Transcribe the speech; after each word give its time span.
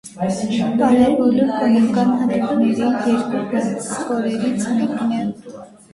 Պարաբոլը 0.79 1.45
կոնական 1.59 2.15
հատույթների 2.21 3.11
երկու 3.11 3.45
բաց 3.53 3.87
կորերից 4.09 4.67
մեկն 4.79 5.15
է։ 5.21 5.25